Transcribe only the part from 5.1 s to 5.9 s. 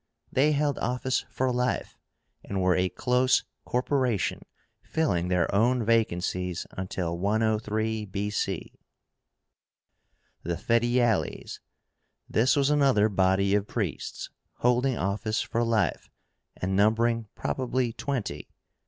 their own